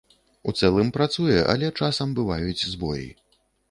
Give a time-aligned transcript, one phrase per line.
[0.51, 3.09] У цэлым працуе, але часам бываюць збоі.